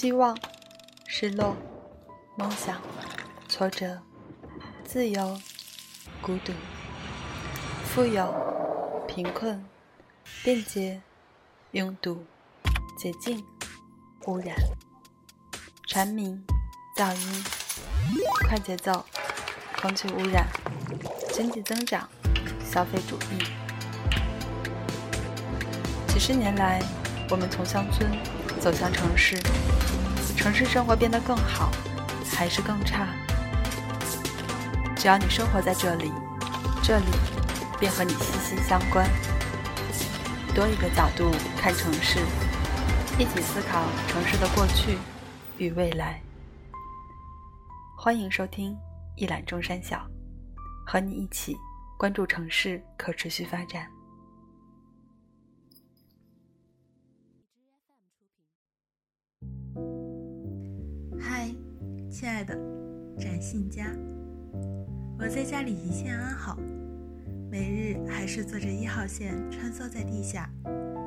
[0.00, 0.38] 希望、
[1.08, 1.56] 失落、
[2.36, 2.80] 梦想、
[3.48, 4.00] 挫折、
[4.84, 5.36] 自由、
[6.22, 6.52] 孤独、
[7.84, 8.32] 富有、
[9.08, 9.64] 贫困、
[10.44, 11.02] 便捷、
[11.72, 12.24] 拥堵、
[12.96, 13.44] 洁净、
[14.26, 14.54] 污染、
[15.88, 16.44] 蝉鸣、
[16.96, 17.57] 噪音、
[18.48, 19.04] 快节奏、
[19.82, 20.46] 空气污染、
[21.34, 22.08] 经济增长、
[22.64, 23.44] 消费主义。
[26.06, 26.82] 几十年来，
[27.28, 28.10] 我们从乡村
[28.58, 29.38] 走向城市。
[30.34, 31.70] 城市生活变得更好，
[32.34, 33.08] 还是更差？
[34.96, 36.10] 只要你生活在这里，
[36.82, 37.04] 这里
[37.78, 39.06] 便和你息息相关。
[40.54, 42.20] 多一个角度看城市，
[43.18, 44.96] 一起思考城市的过去
[45.58, 46.22] 与未来。
[48.00, 48.78] 欢迎收听
[49.16, 50.08] 一览众山小，
[50.86, 51.56] 和你一起
[51.98, 53.90] 关注城市可持续发展。
[61.18, 61.52] 嗨
[62.08, 62.54] 亲爱的，
[63.18, 63.84] 展信佳，
[65.18, 66.56] 我在家里一切安好，
[67.50, 70.48] 每日还是坐着一号线穿梭在地下，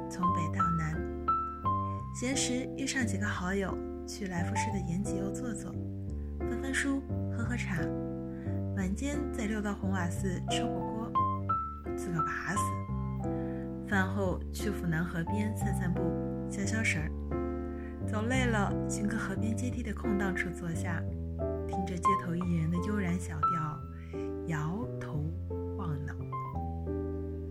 [0.09, 1.01] 从北到南。
[2.13, 3.73] 闲时约上几个好友
[4.05, 5.73] 去来福士的延吉又坐坐，
[6.73, 7.77] 书，喝喝茶。
[8.75, 11.11] 晚间再溜到红瓦寺吃火锅，
[11.95, 12.61] 自个拔死。
[13.87, 16.01] 饭后去府南河边散散步，
[16.49, 17.11] 消消神儿。
[18.07, 21.01] 走累了，寻个河边阶梯的空档处坐下，
[21.67, 23.79] 听着街头艺人的悠然小调，
[24.47, 25.23] 摇头
[25.77, 26.13] 晃脑。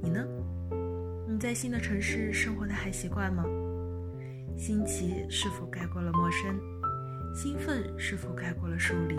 [0.03, 0.25] 你呢？
[1.29, 3.45] 你在新的城市生活的还习惯吗？
[4.57, 6.59] 新奇是否盖过了陌生？
[7.35, 9.17] 兴奋是否盖过了疏离？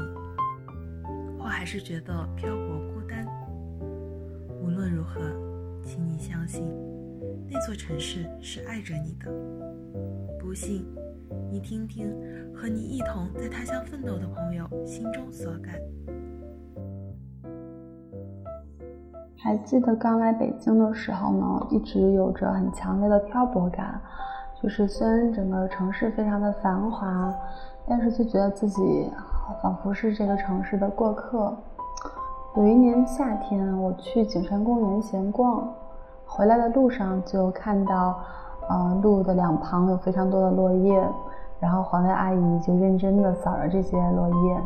[1.40, 3.26] 或还是觉得漂泊孤单？
[4.62, 5.20] 无论如何，
[5.82, 6.64] 请你相信，
[7.50, 9.32] 那座城市是爱着你的。
[10.40, 10.86] 不信。
[11.50, 12.14] 你听听，
[12.54, 15.76] 和你一同在他乡奋斗的朋友心中所感。
[19.38, 24.02] 还记得刚来北京的时候呢，一直有着很强烈的漂泊感。
[24.62, 27.34] 就是虽然整个城市非常的繁华，
[27.88, 29.12] 但是就觉得自己
[29.62, 31.52] 仿佛是这个城市的过客。
[32.56, 35.68] 有一年夏天，我去景山公园闲逛，
[36.28, 38.20] 回来的路上就看到，
[38.70, 41.04] 呃，路的两旁有非常多的落叶。
[41.60, 44.62] 然后环卫阿姨就认真的扫着这些落叶。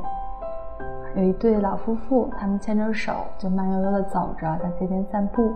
[1.15, 5.53] 有一对老夫妇，他们牵着手，就慢悠悠的走着，在街边散步。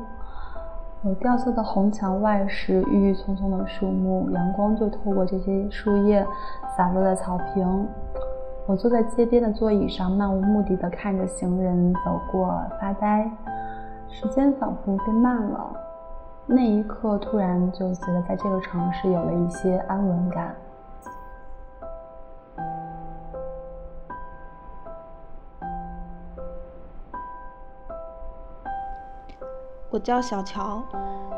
[1.04, 6.28] 有掉色的红墙外是郁郁葱葱的树木，阳光就透过这些树叶
[6.76, 7.88] 洒落在草坪。
[8.66, 13.32] 我坐在街边的座椅上，漫无目的地看着行人走过，发呆。
[14.10, 15.72] 时间仿佛变慢了，
[16.46, 20.54] 那一刻突然就觉得在这个城市有了一些安稳感。
[29.92, 30.84] 我叫小乔，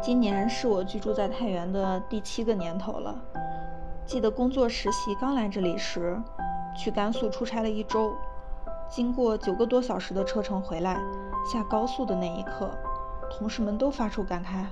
[0.01, 3.15] 今年是我居住在太原的第七个年头了。
[4.05, 6.21] 记得工作实习刚来这里时，
[6.77, 8.11] 去甘肃出差了一周，
[8.89, 10.99] 经过九个多小时的车程回来，
[11.49, 12.69] 下高速的那一刻，
[13.31, 14.65] 同事们都发出感慨：“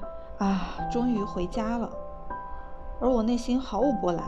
[0.43, 1.89] 啊，终于回家了。”
[2.99, 4.25] 而我内心毫无波澜，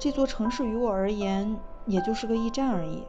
[0.00, 3.06] 这座城市于我而言也就是个驿站而已。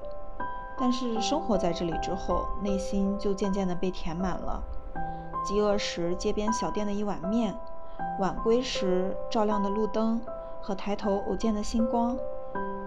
[0.78, 4.62] 但是生活在这里之后，内心就渐渐的被填满了。
[5.44, 7.54] 饥饿时，街边小店的一碗面；
[8.20, 10.22] 晚归时，照亮的路灯
[10.62, 12.16] 和抬头偶见的星光；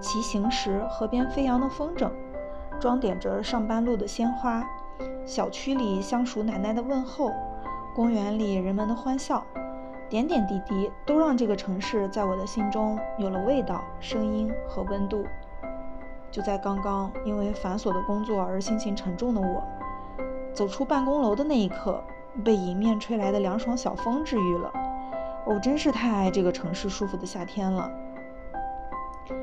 [0.01, 2.11] 骑行时，河边飞扬的风筝，
[2.81, 4.63] 装点着上班路的鲜花；
[5.27, 7.33] 小区里相熟奶奶的问候，
[7.95, 9.45] 公园里人们的欢笑，
[10.09, 15.25] 点点滴滴都让这个城市在我的心中有了味道、声音和温度。
[16.31, 19.63] 就在刚刚，因为繁琐的工作而心情沉重的我，
[20.53, 22.03] 走出办公楼的那一刻。
[22.43, 24.73] 被迎面吹来的凉爽小风治愈了，
[25.47, 27.91] 我真是太爱这个城市舒服的夏天了。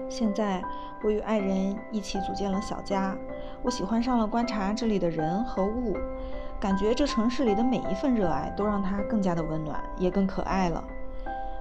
[0.09, 0.61] 现在
[1.03, 3.15] 我与爱人一起组建了小家，
[3.63, 5.95] 我喜欢上了观察这里的人和物，
[6.59, 10.83] 感觉这城市里的每一份热爱都让它更加的温暖，也更可爱了。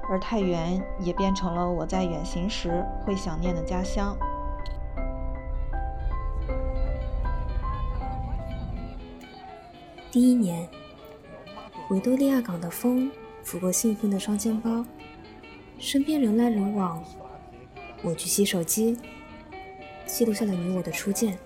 [0.09, 4.17] 而太原也变成了我在远行时会想念的家乡。
[10.11, 10.69] 第一年。
[11.90, 13.10] 维多利亚港的风
[13.42, 14.87] 拂过兴奋的双肩包，
[15.76, 17.04] 身边人来人往。
[18.00, 18.96] 我举起手机，
[20.06, 21.37] 记录下了你我的初见。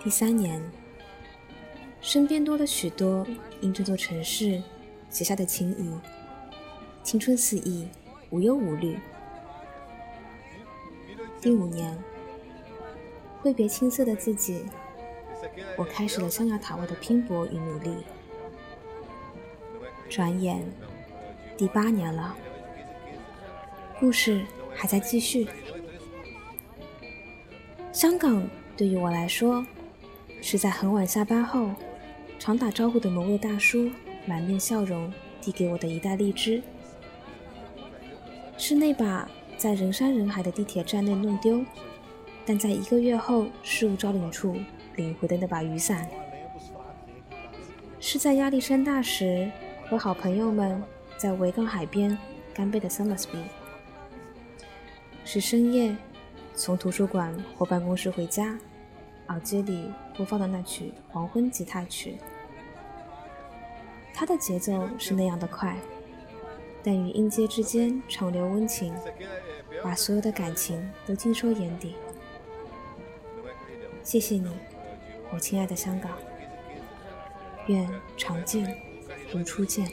[0.00, 0.62] 第三年，
[2.00, 3.26] 身边多了许多
[3.60, 4.62] 因这座城市
[5.10, 5.92] 写下的情谊，
[7.02, 7.88] 青春肆意，
[8.30, 8.96] 无忧无虑。
[11.40, 11.98] 第五年，
[13.40, 14.66] 挥别青涩的自己，
[15.76, 17.96] 我开始了象牙塔外的拼搏与努力。
[20.08, 20.64] 转眼，
[21.56, 22.36] 第八年了，
[23.98, 24.44] 故事
[24.74, 25.48] 还在继续。
[27.92, 28.46] 香港
[28.76, 29.64] 对于我来说。
[30.44, 31.70] 是在很晚下班后，
[32.36, 33.88] 常打招呼的某位大叔
[34.26, 35.08] 满面笑容
[35.40, 36.60] 递给我的一袋荔枝；
[38.58, 41.64] 是那把在人山人海的地铁站内弄丢，
[42.44, 44.56] 但在一个月后事务招领处
[44.96, 46.06] 领回的那把雨伞；
[48.00, 49.50] 是在亚历山大时
[49.88, 50.82] 和好朋友们
[51.16, 52.16] 在维港海边
[52.52, 53.38] 干杯的 Summersby；
[55.24, 55.96] 是深夜
[56.54, 58.58] 从图书馆或办公室回家。
[59.28, 62.18] 耳机里播放的那曲黄昏吉他曲，
[64.12, 65.74] 它的节奏是那样的快，
[66.82, 68.92] 但与音阶之间长流温情，
[69.82, 71.94] 把所有的感情都尽收眼底。
[74.02, 74.50] 谢谢你，
[75.32, 76.12] 我亲爱的香港，
[77.66, 77.88] 愿
[78.18, 78.76] 常见
[79.32, 79.88] 如初见。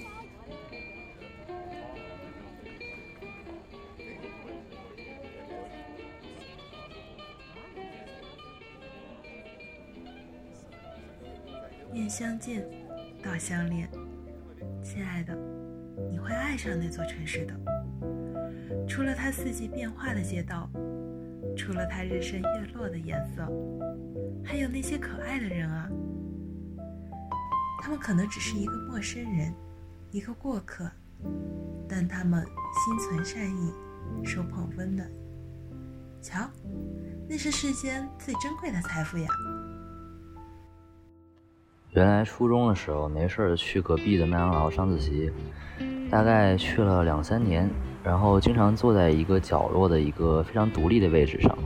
[11.91, 12.67] 面相见，
[13.23, 13.89] 到相恋，
[14.83, 15.33] 亲爱的，
[16.11, 17.53] 你会爱上那座城市的。
[18.87, 20.69] 除了它四季变化的街道，
[21.55, 23.47] 除了它日升月落的颜色，
[24.43, 25.89] 还有那些可爱的人啊。
[27.81, 29.53] 他们可能只是一个陌生人，
[30.11, 30.89] 一个过客，
[31.87, 33.73] 但他们心存善意，
[34.23, 35.09] 手捧温暖。
[36.21, 36.39] 瞧，
[37.27, 39.27] 那是世间最珍贵的财富呀。
[41.91, 45.31] 原来初中的时候没事去隔壁的麦当劳上自习，
[46.11, 47.67] 大概去了两三年，
[48.03, 51.57] 然后经常坐在一个角落的一个非常独立的位置上。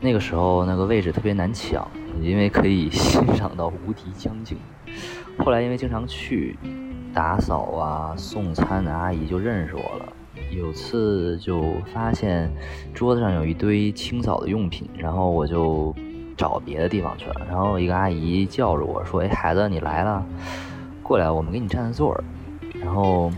[0.00, 1.86] 那个时候那个位置特别难抢，
[2.22, 4.58] 因为可以欣赏到无敌江景。
[5.38, 6.58] 后来因为经常去
[7.12, 10.12] 打扫啊、送餐的阿姨就认识我了。
[10.50, 12.50] 有次就发现
[12.94, 15.94] 桌子上有一堆清扫的用品，然后我就。
[16.36, 20.24] 找别的地方去了，然后一个阿姨叫着我说：“哎，孩子，你来了，
[21.02, 22.24] 过来，我们给你占座儿。”
[22.80, 23.30] 然后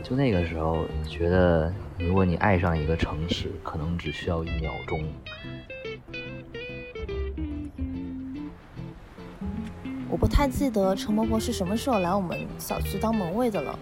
[0.00, 5.00] 就那个时候觉得，如果你爱上一个城市，可能只需要一秒钟。
[10.16, 13.78] 我不太记得陈婆婆是什么时候来我们小区当门卫的了，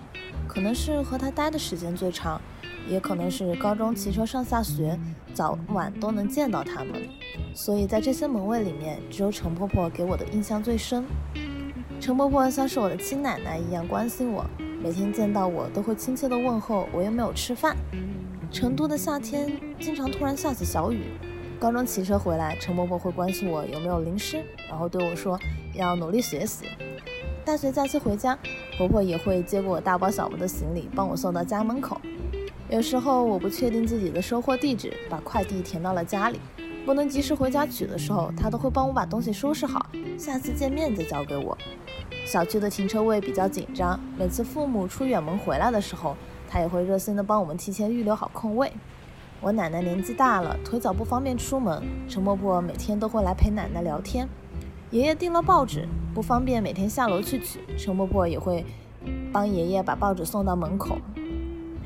[0.49, 2.41] 可能是和她待的时间最长。
[2.89, 4.99] 也可能是高中骑车上下学，
[5.33, 7.09] 早晚都能见到他们，
[7.55, 11.05] 所以在这些门卫里面，只有陈婆婆给我的印象最深。
[12.01, 14.45] 陈婆婆像是我的亲奶奶一样关心我，
[14.83, 17.77] 每天见到我都会亲切的问候我有没有吃饭。
[18.51, 21.05] 成都的夏天经常突然下起小雨，
[21.61, 25.39] 高中骑车回来，陈婆婆会关心我有没有淋湿，然后对我说
[25.75, 26.67] 要努力学习。
[27.45, 28.39] 大学假期回家，
[28.79, 32.01] 婆婆也会接过我大包小包的行李，帮我送到家门口。
[32.71, 36.41] 有时候我不确定自己的收货地址，把快递填到了家里，
[36.87, 39.87] 不能及时回家取的时候，她都会帮我把东西收拾好，
[40.19, 41.57] 下次见面再交给我。
[42.25, 46.17] 小区的停车位比较紧张，每次父母出远门回来的时候，
[46.49, 48.73] 她也会热心的帮我们提前预留好空位。
[49.43, 54.27] 我奶奶年纪大了，腿脚不方便出门，陈婆婆每天都会来陪奶奶聊天。
[54.91, 58.65] 爷爷订了报纸，不方便每天下楼去取，陈婆婆也会
[59.33, 60.99] 帮爷爷把报纸送到门口。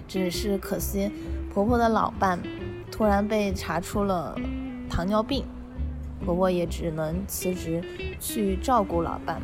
[0.06, 1.10] 只是可惜，
[1.52, 2.38] 婆婆的老伴
[2.90, 4.34] 突然被查出了
[4.88, 5.44] 糖尿病，
[6.24, 7.82] 婆婆也只能辞职
[8.20, 9.40] 去照顾老伴。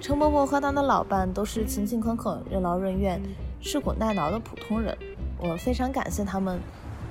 [0.00, 3.20] 陈婆婆和她的老伴都是勤勤恳恳、任劳任怨、
[3.60, 4.96] 吃苦耐劳的普通人。
[5.38, 6.58] 我非常感谢他们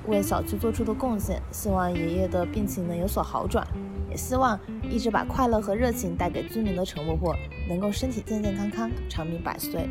[0.06, 3.66] 为小区做出的贡献，希望爷爷的病情能有所好转，
[4.10, 4.58] 也希望
[4.90, 7.34] 一直把快乐和热情带给居民的陈伯伯
[7.68, 9.88] 能够身体健健康康、长命百岁。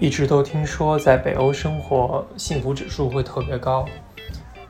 [0.00, 3.86] 一直都听说在北欧生活幸福指数会特别高，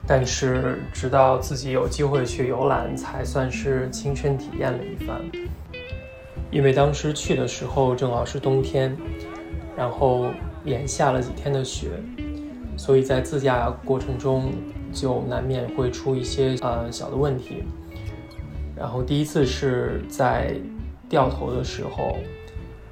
[0.07, 5.21] 但是直到自己有机会去游览，才算是亲身体验了一番。
[6.55, 8.97] 因为当时去的时候正好是冬天，
[9.77, 10.31] 然后
[10.65, 11.89] 连下了几天的雪，
[12.77, 14.53] 所以在自驾过程中
[14.93, 17.65] 就难免会出一些呃小的问题。
[18.77, 20.55] 然后第一次是在
[21.09, 22.17] 掉头的时候。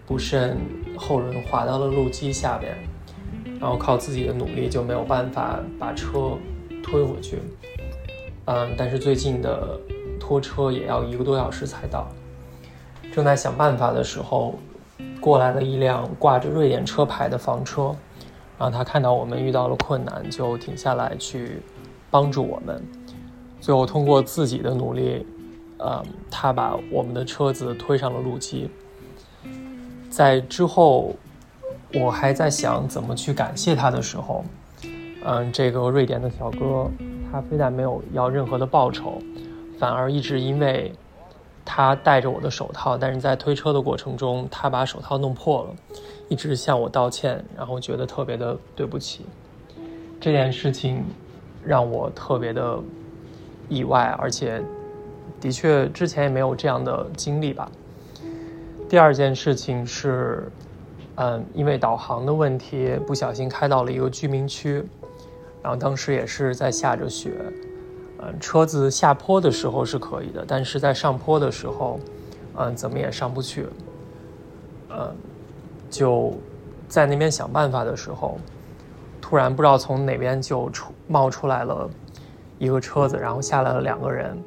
[0.04, 0.58] 不慎
[0.96, 2.76] 后轮滑到了路基下边，
[3.58, 6.36] 然后靠自己的努力就没有办法把车
[6.82, 7.38] 推回去。
[8.44, 9.80] 嗯，但是最近的
[10.20, 12.08] 拖车也要一个多小时才到。
[13.12, 14.54] 正在想办法的时候，
[15.20, 17.94] 过来了一辆挂着瑞典车牌的房车，
[18.58, 21.60] 然后他看到我们遇到了困难，就停下来去
[22.10, 22.82] 帮助我们。
[23.60, 25.26] 最后通过自己的努力，
[25.78, 28.70] 嗯，他把我们的车子推上了路基。
[30.08, 31.14] 在之后，
[31.94, 34.42] 我还在想怎么去感谢他的时候，
[35.24, 36.90] 嗯，这个瑞典的小哥。
[37.30, 39.22] 他非但没有要任何的报酬，
[39.78, 40.92] 反而一直因为
[41.64, 45.74] 他戴着我的手套，但是在推车的过程中，他把手套弄破了，
[46.28, 49.24] 一直向我道歉，然后觉得特别的对不起。
[50.20, 51.04] 这件事情
[51.64, 52.78] 让我特别的
[53.68, 54.62] 意外，而且
[55.40, 57.70] 的确之前也没有这样的经历吧。
[58.88, 60.50] 第二件事情是，
[61.14, 64.84] 嗯，因为导航的问题，不小心开到了一个居民区。
[65.62, 67.32] 然后当时也是在下着雪，
[68.22, 71.98] 嗯，车子下坡的时候是可以的，但是在上坡的时候，
[72.56, 73.66] 嗯，怎么也上不去，
[74.90, 75.12] 嗯，
[75.90, 76.32] 就
[76.88, 78.38] 在那边想办法的时候，
[79.20, 81.90] 突然不知道从哪边就出冒出来了
[82.58, 84.40] 一个车子，然后下来了两个人，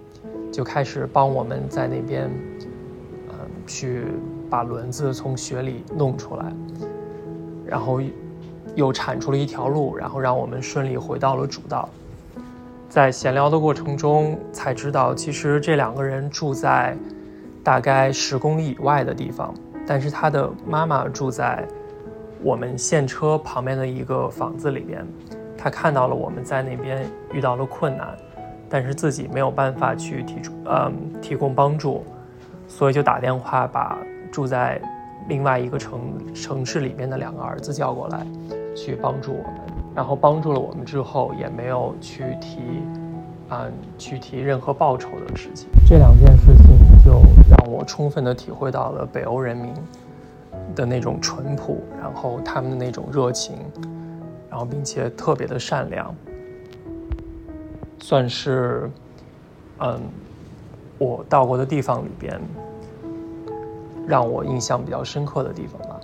[0.52, 2.32] 就开始帮我们在那边，
[3.30, 3.36] 嗯，
[3.68, 4.06] 去
[4.50, 6.46] 把轮子从雪里弄出来，
[7.66, 8.00] 然后。
[8.76, 11.88] 又铲出了一条路，然后让我们顺利回到了主道。
[12.96, 16.96] 在闲聊的过程中，才知道其实这两个人住在
[17.62, 19.54] 大概十公里以外的地方，
[19.86, 21.68] 但是他的妈妈住在
[22.42, 25.06] 我们现车旁边的一个房子里边。
[25.58, 28.16] 他看到了我们在那边遇到了困难，
[28.70, 32.02] 但是自己没有办法去提出，嗯，提供帮助，
[32.66, 33.98] 所以就打电话把
[34.32, 34.82] 住在
[35.28, 38.26] 另外一个城城市里面的两个儿子叫过来。
[38.74, 39.54] 去帮助我们，
[39.96, 42.60] 然后帮助了我们之后，也没有去提，
[43.50, 45.70] 嗯，去提任何报酬的事情。
[45.88, 49.74] 这两件事情就让我充分的体会到了北欧人民
[50.76, 53.56] 的那种淳朴，然后他们的那种热情，
[54.50, 56.14] 然后并且特别的善良，
[58.00, 58.92] 算是，
[59.80, 60.02] 嗯，
[60.98, 62.38] 我到过的地方里边，
[64.06, 66.00] 让我印象比较深刻的地方吧。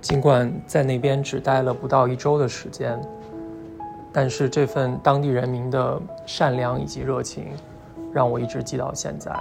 [0.00, 3.00] 尽管在那边只待了不到一周的时间，
[4.12, 7.48] 但是这份当地人民的善良以及热情，
[8.12, 9.32] 让我一直记到现在。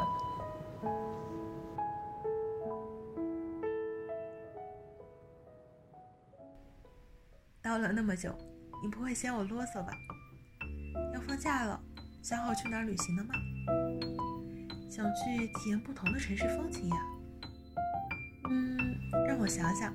[7.61, 8.29] 到了那么久，
[8.83, 9.93] 你不会嫌我啰嗦吧？
[11.13, 11.79] 要放假了，
[12.23, 13.29] 想好去哪儿旅行了吗？
[14.89, 16.95] 想去体验不同的城市风情呀。
[18.49, 18.77] 嗯，
[19.27, 19.93] 让我想想。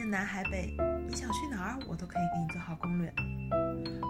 [0.00, 0.74] 天南海北，
[1.06, 3.12] 你想去哪儿，我都可以给你做好攻略。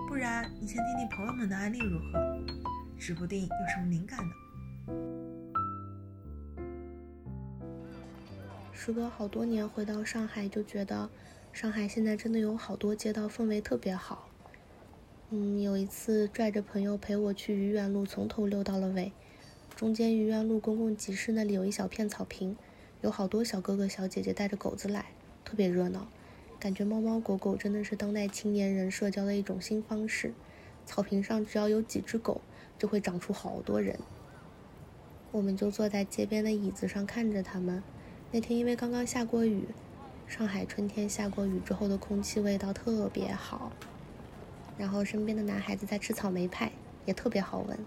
[0.06, 2.38] 不然，你先听听朋友们的案例如何？
[2.96, 4.30] 指不定有什么灵感呢。
[8.72, 11.10] 时隔好多年回到上海，就觉得
[11.52, 14.28] 上海现在真的有好多街道氛围特别好。
[15.30, 19.12] 嗯，有一次拽着朋友陪我去愚园路，从头溜到了尾。
[19.74, 22.56] 中间愚园路公共集市那里有一小片草坪，
[23.00, 25.06] 有好多小哥哥小姐姐带着狗子来。
[25.44, 26.06] 特别热闹，
[26.58, 30.32] 感觉猫猫狗狗真的是当代青年人社交的一种新方式。
[30.86, 32.40] 草坪上只要有几只狗，
[32.78, 33.98] 就会长出好多人。
[35.30, 37.82] 我们就坐在街边的椅子上看着他们。
[38.32, 39.68] 那天因为刚刚下过雨，
[40.26, 43.70] 上海春天下过雨之后的空气味道特别好。
[44.76, 46.72] 然后身边的男孩子在吃草莓派，
[47.04, 47.78] 也特别好闻。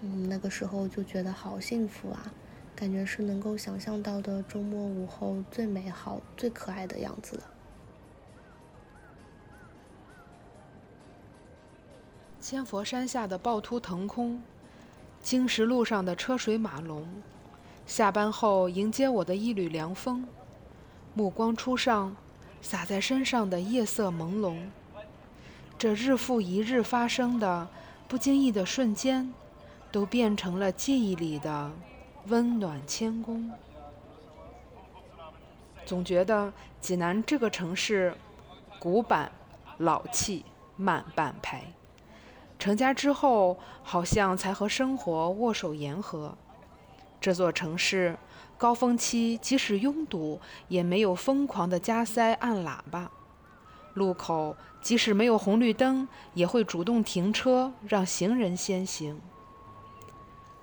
[0.00, 2.32] 嗯，那个时候就觉得好幸福啊。
[2.76, 7.42] 感觉是能够想象到的周末午后最美好、最可爱的样子了。
[12.38, 14.42] 千佛山下的趵突腾空，
[15.22, 17.08] 青石路上的车水马龙，
[17.86, 20.28] 下班后迎接我的一缕凉风，
[21.14, 22.14] 目光初上，
[22.60, 24.58] 洒在身上的夜色朦胧。
[25.78, 27.66] 这日复一日发生的
[28.06, 29.32] 不经意的瞬间，
[29.90, 31.72] 都变成了记忆里的。
[32.28, 33.52] 温暖谦恭，
[35.84, 38.16] 总觉得济南这个城市
[38.80, 39.30] 古板、
[39.78, 40.44] 老气、
[40.76, 41.62] 慢半拍。
[42.58, 46.36] 成家之后，好像才和生活握手言和。
[47.20, 48.18] 这座城市
[48.58, 53.08] 高峰期即使拥堵，也没有疯狂的加塞按喇叭；
[53.94, 59.20] 路口即使没有红绿灯，也会主动停车让行人先行。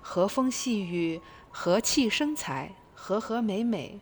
[0.02, 1.22] 和风细雨。
[1.56, 4.00] 和气生财，和和美美，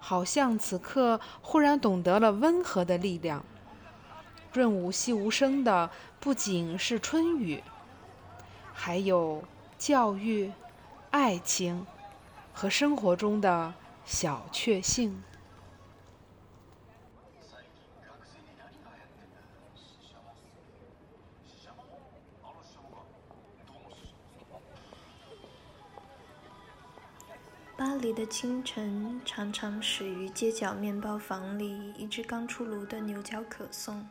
[0.00, 3.44] 好像此刻忽然懂得了温和的力量。
[4.52, 7.62] 润物细无声的不仅是春雨，
[8.74, 9.44] 还有
[9.78, 10.50] 教育、
[11.12, 11.86] 爱情
[12.52, 13.72] 和生活中的
[14.04, 15.22] 小确幸。
[28.02, 34.04] 里的清晨常常始于街角面包房里一只刚出炉的牛角可颂，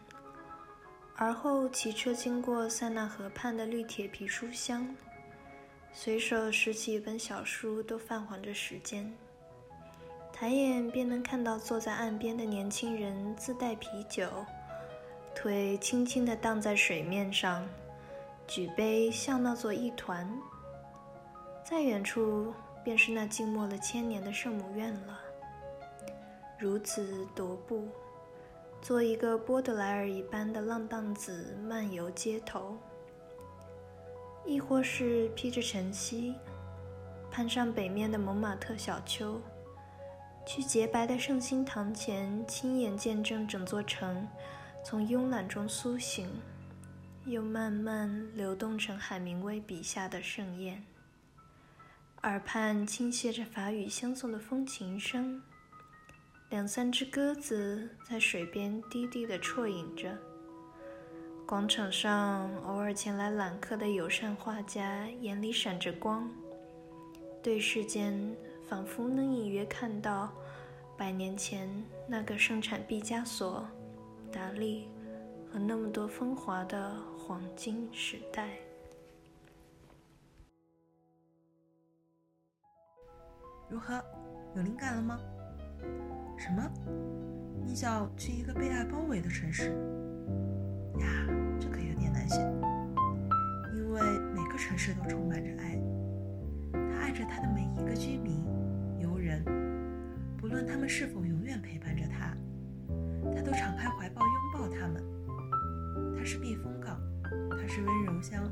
[1.17, 4.95] 而后骑车经过塞纳河畔的绿铁皮书香，
[5.91, 9.13] 随手拾起一本小书都泛黄着时间，
[10.31, 14.29] 抬眼便能看到坐在岸边的年轻人自带啤酒，
[15.35, 17.67] 腿轻轻地荡在水面上，
[18.47, 20.31] 举杯笑闹作一团，
[21.61, 22.53] 在远处。
[22.83, 25.19] 便是那静默了千年的圣母院了。
[26.59, 27.87] 如此踱步，
[28.81, 32.77] 做一个波德莱尔一般的浪荡子漫游街头，
[34.45, 36.35] 亦或是披着晨曦，
[37.31, 39.39] 攀上北面的蒙马特小丘，
[40.45, 44.27] 去洁白的圣心堂前，亲眼见证整座城
[44.83, 46.29] 从慵懒中苏醒，
[47.25, 50.83] 又慢慢流动成海明威笔下的盛宴。
[52.23, 55.41] 耳畔倾泻着法语相送的风琴声，
[56.49, 60.15] 两三只鸽子在水边低低地啜饮着。
[61.47, 66.29] 广场上偶尔前来揽客的友善画家眼里闪着光，
[67.41, 68.37] 对视间
[68.69, 70.31] 仿佛能隐约看到
[70.95, 71.67] 百年前
[72.07, 73.67] 那个生产毕加索、
[74.31, 74.87] 达利
[75.51, 78.51] 和那么多风华的黄金时代。
[83.71, 84.03] 如何？
[84.53, 85.17] 有灵感了吗？
[86.37, 86.61] 什么？
[87.65, 89.69] 你想去一个被爱包围的城市？
[90.99, 91.07] 呀，
[91.57, 92.37] 这可有点难选，
[93.73, 94.01] 因为
[94.35, 95.81] 每个城市都充满着爱，
[96.73, 98.43] 它爱着它的每一个居民、
[98.99, 99.41] 游人，
[100.37, 102.35] 不论他们是否永远陪伴着它，
[103.33, 105.01] 它都敞开怀抱拥抱他们。
[106.17, 106.99] 它是避风港，
[107.51, 108.43] 它是温柔乡，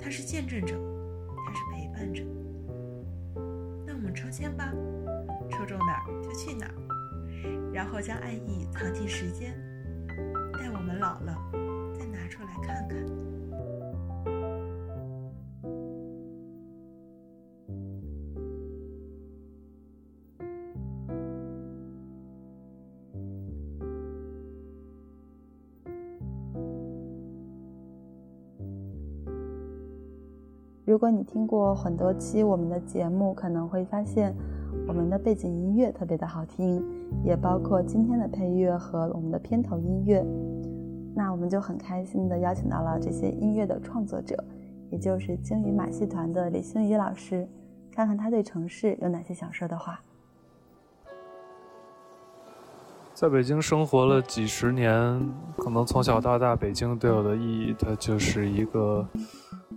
[0.00, 0.76] 它是见证者，
[1.44, 2.22] 它是陪伴者。
[4.12, 4.72] 抽签吧，
[5.50, 6.74] 抽中哪儿就去哪儿，
[7.72, 9.52] 然后将爱意藏进时间，
[10.52, 11.36] 待我们老了
[11.98, 13.19] 再拿出来看看。
[31.00, 34.34] 如果你听过很多期我们的节目，可能会发现
[34.86, 36.84] 我们的背景音乐特别的好听，
[37.24, 40.22] 也包括今天的配乐和我们的片头音乐。
[41.14, 44.44] 那我们就很开心的邀请到了这些音乐的创作者，
[44.90, 47.48] 也就是鲸鱼马戏团的李星宇老师，
[47.90, 49.98] 看看他对城市有哪些想说的话。
[53.20, 54.94] 在北京生活了几十年，
[55.58, 59.06] 可能从小到大，北京对我的意义，它就是一个。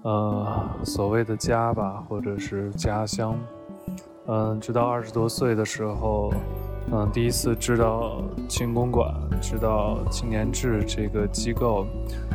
[0.03, 3.37] 呃，所谓的家吧，或者是家乡，
[4.27, 6.33] 嗯，直到二十多岁的时候，
[6.91, 11.87] 嗯，第一次知道青公馆，知道青年志这个机构，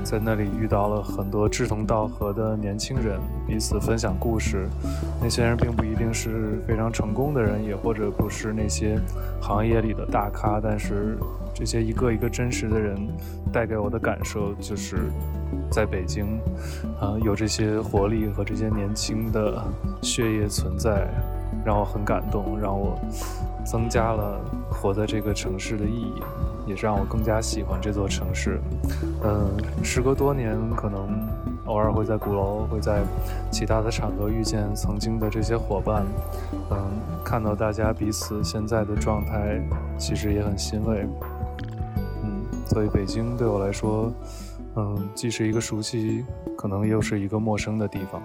[0.03, 4.69] 在那里遇到了很多志同道合的年轻人，彼此分享故事。
[5.21, 8.99] 那些人并不一定是非常成功的人，也或者不是那些
[9.41, 11.17] 行业里的大咖，但是
[11.55, 12.97] 这些一个一个真实的人，
[13.53, 15.11] 带给我的感受就是。
[15.71, 16.41] 在北京，
[16.99, 19.63] 啊，有这些活力和这些年轻的
[20.01, 21.07] 血液存在，
[21.63, 22.99] 让我很感动，让我
[23.65, 24.41] 增加了
[24.71, 26.23] 活在这个城市的意义，
[26.67, 28.61] 也是让我更加喜欢这座城市。
[29.23, 29.51] 嗯，
[29.83, 31.29] 时隔多年，可能
[31.67, 33.03] 偶尔会在鼓楼，会在
[33.51, 36.05] 其他的场合遇见曾经的这些伙伴，
[36.71, 36.91] 嗯，
[37.25, 39.61] 看到大家彼此现在的状态，
[39.99, 41.07] 其实也很欣慰。
[42.23, 44.13] 嗯，所以北京对我来说。
[44.77, 46.25] 嗯，既是一个熟悉，
[46.57, 48.23] 可能又是一个陌生的地方。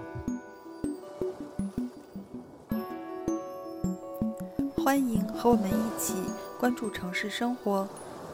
[4.84, 6.14] 欢迎和我们一起
[6.60, 7.88] 关注城市生活，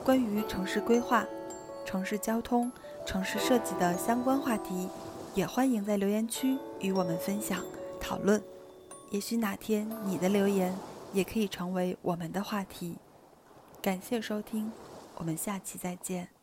[0.03, 1.23] 关于城市规划、
[1.85, 2.71] 城市交通、
[3.05, 4.89] 城市设计的相关话题，
[5.35, 7.63] 也欢迎在留言区与我们分享
[8.01, 8.41] 讨论。
[9.11, 10.75] 也许哪天你的留言
[11.13, 12.97] 也可以成为我们的话题。
[13.79, 14.71] 感谢收听，
[15.17, 16.38] 我们下期再见。